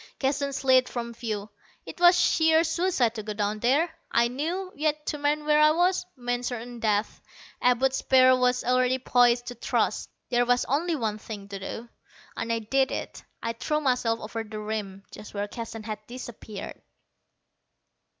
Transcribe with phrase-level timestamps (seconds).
[0.17, 1.51] Keston slid from view.
[1.85, 5.69] It was sheer suicide to go down there, I knew; yet, to remain where I
[5.69, 7.21] was, meant certain death.
[7.61, 10.09] Abud's spear was already poised to thrust.
[10.31, 11.87] There was only one thing to do,
[12.35, 13.23] and I did it.
[13.43, 16.81] I threw myself over the rim, just where Keston had disappeared.